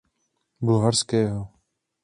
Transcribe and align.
Bulharského. 0.63 1.39